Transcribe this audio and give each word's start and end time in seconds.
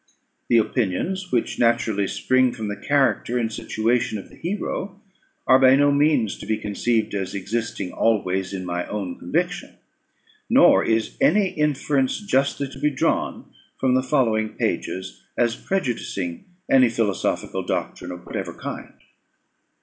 The 0.49 0.57
opinions 0.57 1.31
which 1.31 1.59
naturally 1.59 2.07
spring 2.07 2.53
from 2.53 2.69
the 2.69 2.75
character 2.75 3.37
and 3.37 3.53
situation 3.53 4.17
of 4.17 4.29
the 4.29 4.35
hero 4.35 4.99
are 5.45 5.59
by 5.59 5.75
no 5.75 5.91
means 5.91 6.39
to 6.39 6.47
be 6.47 6.57
conceived 6.57 7.13
as 7.13 7.35
existing 7.35 7.91
always 7.91 8.51
in 8.51 8.65
my 8.65 8.87
own 8.87 9.19
conviction; 9.19 9.75
nor 10.49 10.83
is 10.83 11.15
any 11.21 11.49
inference 11.49 12.19
justly 12.19 12.67
to 12.69 12.79
be 12.79 12.89
drawn 12.89 13.53
from 13.77 13.93
the 13.93 14.01
following 14.01 14.55
pages 14.55 15.21
as 15.37 15.55
prejudicing 15.55 16.45
any 16.67 16.89
philosophical 16.89 17.61
doctrine 17.61 18.11
of 18.11 18.25
whatever 18.25 18.55
kind. 18.55 18.93